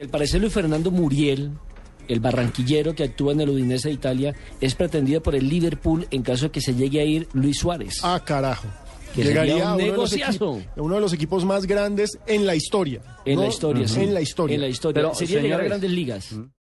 [0.00, 1.52] Al parecer Luis Fernando Muriel,
[2.08, 6.24] el barranquillero que actúa en el Udinese de Italia, es pretendido por el Liverpool en
[6.24, 8.00] caso de que se llegue a ir Luis Suárez.
[8.02, 8.66] Ah, carajo.
[9.14, 10.60] Que Llegaría un uno de, negociazo.
[10.74, 13.02] uno de los equipos más grandes en la historia.
[13.24, 13.42] En ¿no?
[13.42, 14.00] la historia, sí.
[14.00, 14.56] En la historia.
[14.56, 15.02] En la historia.
[15.02, 16.34] Pero, Sería llegar a señores, grandes ligas.